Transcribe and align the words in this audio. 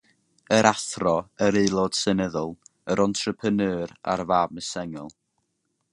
Yr 0.59 0.67
athro, 0.69 1.11
yr 1.47 1.57
Aelod 1.61 1.97
Seneddol, 1.99 2.55
yr 2.95 3.03
entrepreneur 3.07 3.97
a'r 4.15 4.25
fam 4.33 4.65
sengl. 4.73 5.17